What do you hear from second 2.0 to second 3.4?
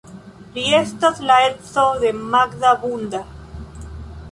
de Magda Bunta.